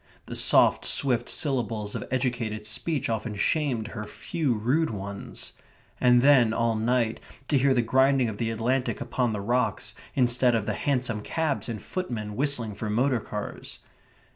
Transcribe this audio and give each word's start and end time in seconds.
The 0.25 0.35
soft, 0.35 0.83
swift 0.83 1.29
syllables 1.29 1.93
of 1.93 2.03
educated 2.09 2.65
speech 2.65 3.07
often 3.07 3.35
shamed 3.35 3.89
her 3.89 4.03
few 4.03 4.55
rude 4.55 4.89
ones. 4.89 5.53
And 5.99 6.23
then 6.23 6.53
all 6.53 6.73
night 6.75 7.19
to 7.49 7.57
hear 7.59 7.75
the 7.75 7.83
grinding 7.83 8.27
of 8.27 8.37
the 8.37 8.49
Atlantic 8.49 8.99
upon 8.99 9.31
the 9.31 9.41
rocks 9.41 9.93
instead 10.15 10.55
of 10.55 10.67
hansom 10.67 11.21
cabs 11.21 11.69
and 11.69 11.79
footmen 11.79 12.35
whistling 12.35 12.73
for 12.73 12.89
motor 12.89 13.19
cars.... 13.19 13.77